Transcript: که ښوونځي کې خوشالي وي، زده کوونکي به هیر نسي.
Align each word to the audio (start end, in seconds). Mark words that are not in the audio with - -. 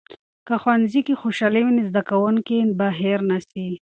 که 0.47 0.53
ښوونځي 0.61 0.99
کې 1.07 1.19
خوشالي 1.21 1.61
وي، 1.63 1.83
زده 1.89 2.01
کوونکي 2.09 2.57
به 2.77 2.87
هیر 2.99 3.19
نسي. 3.29 3.67